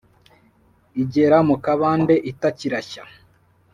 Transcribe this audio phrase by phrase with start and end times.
[1.01, 3.03] igera mu kabande itakirashya